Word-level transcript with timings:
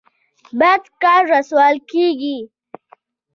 بد 0.59 0.83
کار 1.01 1.21
رسوا 1.31 1.67
کیږي 1.89 2.37